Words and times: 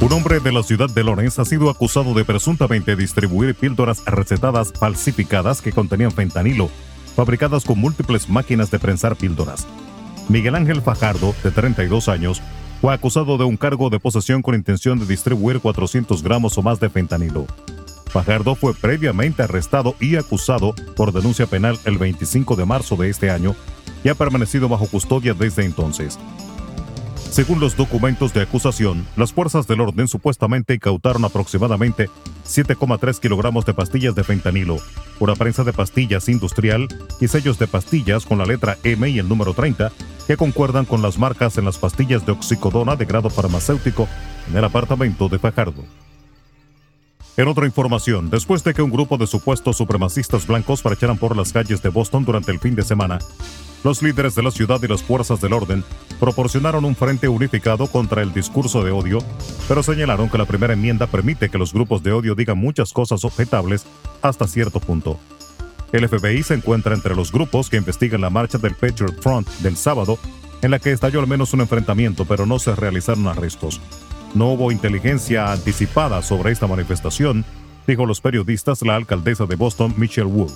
Un 0.00 0.12
hombre 0.12 0.38
de 0.38 0.52
la 0.52 0.62
ciudad 0.62 0.88
de 0.88 1.02
Lawrence 1.02 1.42
ha 1.42 1.44
sido 1.44 1.70
acusado 1.70 2.14
de 2.14 2.24
presuntamente 2.24 2.94
distribuir 2.94 3.56
píldoras 3.56 4.04
recetadas 4.04 4.72
falsificadas 4.72 5.60
que 5.60 5.72
contenían 5.72 6.12
fentanilo, 6.12 6.70
fabricadas 7.16 7.64
con 7.64 7.80
múltiples 7.80 8.28
máquinas 8.28 8.70
de 8.70 8.78
prensar 8.78 9.16
píldoras. 9.16 9.66
Miguel 10.28 10.54
Ángel 10.54 10.82
Fajardo, 10.82 11.34
de 11.42 11.50
32 11.50 12.08
años, 12.08 12.40
fue 12.80 12.92
acusado 12.92 13.38
de 13.38 13.44
un 13.44 13.56
cargo 13.56 13.90
de 13.90 14.00
posesión 14.00 14.42
con 14.42 14.54
intención 14.54 14.98
de 14.98 15.06
distribuir 15.06 15.60
400 15.60 16.22
gramos 16.22 16.56
o 16.58 16.62
más 16.62 16.78
de 16.80 16.90
fentanilo. 16.90 17.46
Fajardo 18.06 18.54
fue 18.54 18.74
previamente 18.74 19.42
arrestado 19.42 19.94
y 20.00 20.16
acusado 20.16 20.74
por 20.96 21.12
denuncia 21.12 21.46
penal 21.46 21.78
el 21.84 21.98
25 21.98 22.56
de 22.56 22.64
marzo 22.64 22.96
de 22.96 23.10
este 23.10 23.30
año 23.30 23.54
y 24.04 24.08
ha 24.08 24.14
permanecido 24.14 24.68
bajo 24.68 24.86
custodia 24.86 25.34
desde 25.34 25.64
entonces. 25.64 26.18
Según 27.36 27.60
los 27.60 27.76
documentos 27.76 28.32
de 28.32 28.40
acusación, 28.40 29.06
las 29.14 29.30
fuerzas 29.30 29.66
del 29.66 29.82
orden 29.82 30.08
supuestamente 30.08 30.72
incautaron 30.72 31.22
aproximadamente 31.22 32.08
7,3 32.46 33.20
kilogramos 33.20 33.66
de 33.66 33.74
pastillas 33.74 34.14
de 34.14 34.24
fentanilo, 34.24 34.78
una 35.20 35.34
prensa 35.34 35.62
de 35.62 35.74
pastillas 35.74 36.30
industrial 36.30 36.88
y 37.20 37.28
sellos 37.28 37.58
de 37.58 37.66
pastillas 37.66 38.24
con 38.24 38.38
la 38.38 38.46
letra 38.46 38.78
M 38.84 39.06
y 39.06 39.18
el 39.18 39.28
número 39.28 39.52
30 39.52 39.92
que 40.26 40.38
concuerdan 40.38 40.86
con 40.86 41.02
las 41.02 41.18
marcas 41.18 41.58
en 41.58 41.66
las 41.66 41.76
pastillas 41.76 42.24
de 42.24 42.32
oxicodona 42.32 42.96
de 42.96 43.04
grado 43.04 43.28
farmacéutico 43.28 44.08
en 44.48 44.56
el 44.56 44.64
apartamento 44.64 45.28
de 45.28 45.38
Fajardo. 45.38 45.84
En 47.36 47.48
otra 47.48 47.66
información, 47.66 48.30
después 48.30 48.64
de 48.64 48.72
que 48.72 48.80
un 48.80 48.90
grupo 48.90 49.18
de 49.18 49.26
supuestos 49.26 49.76
supremacistas 49.76 50.46
blancos 50.46 50.82
marcharan 50.82 51.18
por 51.18 51.36
las 51.36 51.52
calles 51.52 51.82
de 51.82 51.90
Boston 51.90 52.24
durante 52.24 52.50
el 52.50 52.60
fin 52.60 52.74
de 52.74 52.82
semana, 52.82 53.18
los 53.84 54.02
líderes 54.02 54.34
de 54.34 54.42
la 54.42 54.50
ciudad 54.50 54.82
y 54.82 54.88
las 54.88 55.02
fuerzas 55.02 55.42
del 55.42 55.52
orden 55.52 55.84
proporcionaron 56.18 56.84
un 56.84 56.96
frente 56.96 57.28
unificado 57.28 57.86
contra 57.86 58.22
el 58.22 58.32
discurso 58.32 58.82
de 58.82 58.90
odio, 58.90 59.18
pero 59.68 59.82
señalaron 59.82 60.28
que 60.28 60.38
la 60.38 60.44
primera 60.44 60.72
enmienda 60.72 61.06
permite 61.06 61.48
que 61.48 61.58
los 61.58 61.72
grupos 61.72 62.02
de 62.02 62.12
odio 62.12 62.34
digan 62.34 62.58
muchas 62.58 62.92
cosas 62.92 63.24
objetables 63.24 63.86
hasta 64.22 64.46
cierto 64.46 64.80
punto. 64.80 65.18
El 65.92 66.08
FBI 66.08 66.42
se 66.42 66.54
encuentra 66.54 66.94
entre 66.94 67.14
los 67.14 67.30
grupos 67.30 67.70
que 67.70 67.76
investigan 67.76 68.20
la 68.20 68.30
marcha 68.30 68.58
del 68.58 68.74
Patriot 68.74 69.20
Front 69.20 69.48
del 69.60 69.76
sábado, 69.76 70.18
en 70.62 70.70
la 70.70 70.78
que 70.78 70.92
estalló 70.92 71.20
al 71.20 71.26
menos 71.26 71.52
un 71.52 71.60
enfrentamiento, 71.60 72.24
pero 72.24 72.46
no 72.46 72.58
se 72.58 72.74
realizaron 72.74 73.28
arrestos. 73.28 73.80
No 74.34 74.52
hubo 74.52 74.72
inteligencia 74.72 75.52
anticipada 75.52 76.22
sobre 76.22 76.52
esta 76.52 76.66
manifestación, 76.66 77.44
dijo 77.86 78.04
los 78.04 78.20
periodistas 78.20 78.82
la 78.82 78.96
alcaldesa 78.96 79.46
de 79.46 79.56
Boston, 79.56 79.94
Michelle 79.96 80.26
Wu. 80.26 80.48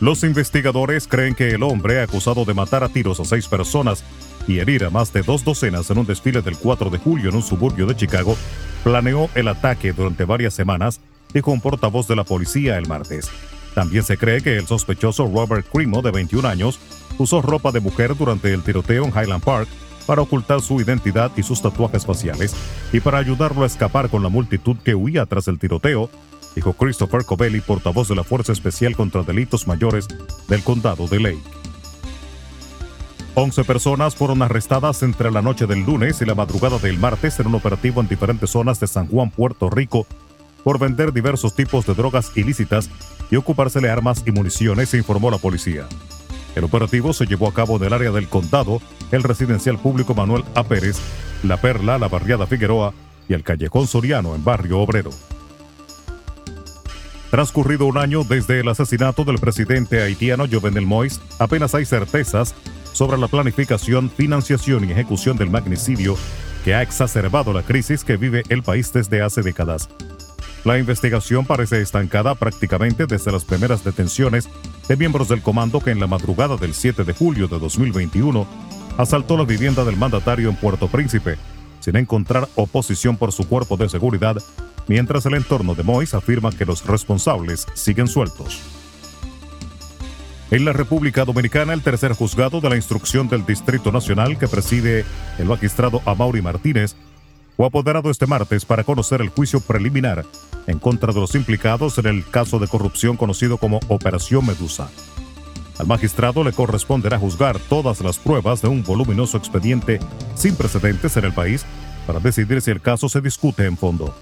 Los 0.00 0.24
investigadores 0.24 1.06
creen 1.06 1.34
que 1.34 1.50
el 1.50 1.62
hombre 1.62 2.00
acusado 2.00 2.46
de 2.46 2.54
matar 2.54 2.82
a 2.82 2.88
tiros 2.88 3.20
a 3.20 3.24
seis 3.26 3.46
personas 3.46 4.02
y 4.48 4.58
herir 4.58 4.84
a 4.84 4.90
más 4.90 5.12
de 5.12 5.20
dos 5.20 5.44
docenas 5.44 5.90
en 5.90 5.98
un 5.98 6.06
desfile 6.06 6.40
del 6.40 6.56
4 6.56 6.88
de 6.88 6.96
julio 6.96 7.28
en 7.28 7.36
un 7.36 7.42
suburbio 7.42 7.84
de 7.84 7.94
Chicago 7.94 8.34
planeó 8.82 9.28
el 9.34 9.48
ataque 9.48 9.92
durante 9.92 10.24
varias 10.24 10.54
semanas, 10.54 11.00
dijo 11.34 11.50
un 11.50 11.60
portavoz 11.60 12.08
de 12.08 12.16
la 12.16 12.24
policía 12.24 12.78
el 12.78 12.88
martes. 12.88 13.30
También 13.74 14.02
se 14.02 14.16
cree 14.16 14.40
que 14.40 14.56
el 14.56 14.66
sospechoso 14.66 15.30
Robert 15.32 15.66
Crimo, 15.70 16.00
de 16.00 16.10
21 16.10 16.48
años, 16.48 16.80
usó 17.18 17.42
ropa 17.42 17.70
de 17.70 17.80
mujer 17.80 18.16
durante 18.16 18.54
el 18.54 18.62
tiroteo 18.62 19.04
en 19.04 19.10
Highland 19.10 19.44
Park 19.44 19.68
para 20.06 20.22
ocultar 20.22 20.62
su 20.62 20.80
identidad 20.80 21.30
y 21.36 21.42
sus 21.42 21.60
tatuajes 21.60 22.06
faciales 22.06 22.56
y 22.90 23.00
para 23.00 23.18
ayudarlo 23.18 23.64
a 23.64 23.66
escapar 23.66 24.08
con 24.08 24.22
la 24.22 24.30
multitud 24.30 24.78
que 24.82 24.94
huía 24.94 25.26
tras 25.26 25.46
el 25.46 25.58
tiroteo 25.58 26.10
dijo 26.54 26.72
Christopher 26.74 27.24
Covelli, 27.24 27.60
portavoz 27.60 28.08
de 28.08 28.16
la 28.16 28.24
Fuerza 28.24 28.52
Especial 28.52 28.96
contra 28.96 29.22
Delitos 29.22 29.66
Mayores 29.66 30.06
del 30.48 30.62
Condado 30.62 31.06
de 31.06 31.20
Lake. 31.20 31.60
11 33.34 33.64
personas 33.64 34.16
fueron 34.16 34.42
arrestadas 34.42 35.02
entre 35.02 35.30
la 35.30 35.40
noche 35.40 35.66
del 35.66 35.84
lunes 35.84 36.20
y 36.20 36.24
la 36.24 36.34
madrugada 36.34 36.78
del 36.78 36.98
martes 36.98 37.38
en 37.38 37.46
un 37.46 37.54
operativo 37.54 38.00
en 38.00 38.08
diferentes 38.08 38.50
zonas 38.50 38.80
de 38.80 38.86
San 38.86 39.06
Juan, 39.06 39.30
Puerto 39.30 39.70
Rico, 39.70 40.06
por 40.64 40.78
vender 40.78 41.12
diversos 41.12 41.54
tipos 41.54 41.86
de 41.86 41.94
drogas 41.94 42.32
ilícitas 42.36 42.90
y 43.30 43.36
ocupársele 43.36 43.88
armas 43.88 44.22
y 44.26 44.32
municiones, 44.32 44.92
informó 44.94 45.30
la 45.30 45.38
policía. 45.38 45.86
El 46.54 46.64
operativo 46.64 47.12
se 47.12 47.26
llevó 47.26 47.48
a 47.48 47.54
cabo 47.54 47.76
en 47.76 47.84
el 47.84 47.92
área 47.92 48.10
del 48.10 48.28
condado, 48.28 48.82
el 49.12 49.22
residencial 49.22 49.78
público 49.78 50.14
Manuel 50.14 50.44
A. 50.54 50.64
Pérez, 50.64 50.98
La 51.44 51.60
Perla, 51.60 51.98
la 51.98 52.08
barriada 52.08 52.46
Figueroa 52.46 52.92
y 53.28 53.34
el 53.34 53.44
callejón 53.44 53.86
Soriano 53.86 54.34
en 54.34 54.44
Barrio 54.44 54.80
Obrero. 54.80 55.10
Transcurrido 57.30 57.86
un 57.86 57.96
año 57.96 58.24
desde 58.24 58.60
el 58.60 58.68
asesinato 58.68 59.24
del 59.24 59.38
presidente 59.38 60.02
haitiano 60.02 60.46
Jovenel 60.50 60.86
Moïse, 60.86 61.20
apenas 61.38 61.74
hay 61.76 61.84
certezas 61.84 62.56
sobre 62.92 63.18
la 63.18 63.28
planificación, 63.28 64.10
financiación 64.10 64.88
y 64.88 64.92
ejecución 64.92 65.36
del 65.36 65.48
magnicidio 65.48 66.16
que 66.64 66.74
ha 66.74 66.82
exacerbado 66.82 67.52
la 67.52 67.62
crisis 67.62 68.02
que 68.02 68.16
vive 68.16 68.42
el 68.48 68.64
país 68.64 68.92
desde 68.92 69.22
hace 69.22 69.42
décadas. 69.42 69.88
La 70.64 70.78
investigación 70.78 71.46
parece 71.46 71.80
estancada 71.80 72.34
prácticamente 72.34 73.06
desde 73.06 73.32
las 73.32 73.44
primeras 73.44 73.84
detenciones 73.84 74.48
de 74.88 74.96
miembros 74.96 75.28
del 75.28 75.40
comando 75.40 75.80
que 75.80 75.90
en 75.92 76.00
la 76.00 76.08
madrugada 76.08 76.56
del 76.56 76.74
7 76.74 77.04
de 77.04 77.14
julio 77.14 77.46
de 77.46 77.60
2021 77.60 78.46
asaltó 78.98 79.38
la 79.38 79.44
vivienda 79.44 79.84
del 79.84 79.96
mandatario 79.96 80.50
en 80.50 80.56
Puerto 80.56 80.88
Príncipe, 80.88 81.38
sin 81.80 81.96
encontrar 81.96 82.48
oposición 82.54 83.16
por 83.16 83.32
su 83.32 83.48
cuerpo 83.48 83.76
de 83.76 83.88
seguridad 83.88 84.36
mientras 84.86 85.26
el 85.26 85.34
entorno 85.34 85.74
de 85.74 85.82
Mois 85.82 86.14
afirma 86.14 86.50
que 86.50 86.64
los 86.64 86.86
responsables 86.86 87.66
siguen 87.74 88.08
sueltos. 88.08 88.60
En 90.50 90.64
la 90.64 90.72
República 90.72 91.24
Dominicana, 91.24 91.72
el 91.72 91.82
tercer 91.82 92.12
juzgado 92.12 92.60
de 92.60 92.68
la 92.68 92.76
instrucción 92.76 93.28
del 93.28 93.46
Distrito 93.46 93.92
Nacional 93.92 94.36
que 94.36 94.48
preside 94.48 95.04
el 95.38 95.46
magistrado 95.46 96.02
Amaury 96.06 96.42
Martínez 96.42 96.96
fue 97.56 97.66
apoderado 97.66 98.10
este 98.10 98.26
martes 98.26 98.64
para 98.64 98.82
conocer 98.82 99.20
el 99.20 99.28
juicio 99.28 99.60
preliminar 99.60 100.24
en 100.66 100.78
contra 100.80 101.12
de 101.12 101.20
los 101.20 101.34
implicados 101.36 101.98
en 101.98 102.06
el 102.06 102.28
caso 102.28 102.58
de 102.58 102.66
corrupción 102.66 103.16
conocido 103.16 103.58
como 103.58 103.78
Operación 103.88 104.44
Medusa. 104.44 104.90
Al 105.80 105.86
magistrado 105.86 106.44
le 106.44 106.52
corresponderá 106.52 107.18
juzgar 107.18 107.58
todas 107.58 108.02
las 108.02 108.18
pruebas 108.18 108.60
de 108.60 108.68
un 108.68 108.82
voluminoso 108.82 109.38
expediente 109.38 109.98
sin 110.34 110.54
precedentes 110.54 111.16
en 111.16 111.24
el 111.24 111.32
país 111.32 111.64
para 112.06 112.20
decidir 112.20 112.60
si 112.60 112.70
el 112.70 112.82
caso 112.82 113.08
se 113.08 113.22
discute 113.22 113.64
en 113.64 113.78
fondo. 113.78 114.14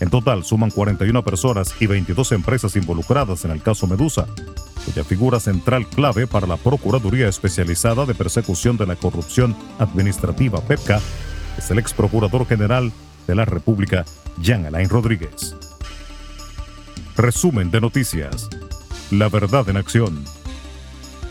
En 0.00 0.10
total 0.10 0.44
suman 0.44 0.70
41 0.70 1.24
personas 1.24 1.74
y 1.80 1.86
22 1.86 2.32
empresas 2.32 2.76
involucradas 2.76 3.46
en 3.46 3.52
el 3.52 3.62
caso 3.62 3.86
Medusa, 3.86 4.26
cuya 4.84 5.02
figura 5.02 5.40
central 5.40 5.86
clave 5.86 6.26
para 6.26 6.46
la 6.46 6.58
Procuraduría 6.58 7.26
Especializada 7.26 8.04
de 8.04 8.14
Persecución 8.14 8.76
de 8.76 8.84
la 8.84 8.96
Corrupción 8.96 9.56
Administrativa 9.78 10.60
PEPCA 10.60 11.00
es 11.56 11.70
el 11.70 11.78
ex 11.78 11.94
procurador 11.94 12.46
general 12.46 12.92
de 13.26 13.34
la 13.34 13.46
República, 13.46 14.04
Jean 14.42 14.66
Alain 14.66 14.90
Rodríguez. 14.90 15.56
Resumen 17.16 17.70
de 17.70 17.80
noticias. 17.80 18.50
La 19.10 19.30
verdad 19.30 19.66
en 19.70 19.78
acción. 19.78 20.22